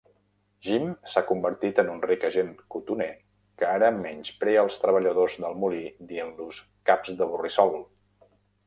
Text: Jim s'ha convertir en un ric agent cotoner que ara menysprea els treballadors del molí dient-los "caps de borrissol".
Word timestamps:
Jim 0.67 0.85
s'ha 1.11 1.21
convertir 1.31 1.69
en 1.83 1.91
un 1.95 1.99
ric 2.05 2.25
agent 2.31 2.49
cotoner 2.77 3.09
que 3.61 3.69
ara 3.75 3.93
menysprea 4.01 4.65
els 4.69 4.81
treballadors 4.87 5.37
del 5.45 5.63
molí 5.67 5.87
dient-los 6.15 6.67
"caps 6.91 7.19
de 7.23 7.31
borrissol". 7.35 7.81